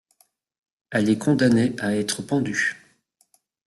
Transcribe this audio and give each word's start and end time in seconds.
Elle 0.89 1.11
est 1.11 1.19
condamnée 1.19 1.75
à 1.79 1.95
être 1.95 2.23
pendue. 2.23 2.75